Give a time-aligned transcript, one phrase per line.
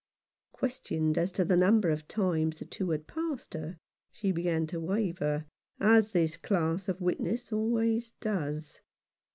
[0.51, 3.77] Questioned as to the number of times the two had passed her,
[4.11, 5.45] she began to waver,
[5.79, 8.81] as this class of witness always does.